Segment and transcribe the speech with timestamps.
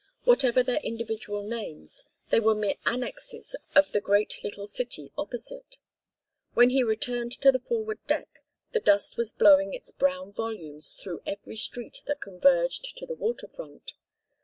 [0.23, 5.77] Whatever their individual names they were mere annexes of the great little city opposite.
[6.55, 11.21] When he returned to the forward deck the dust was blowing its brown volumes through
[11.27, 13.93] every street that converged to the water front.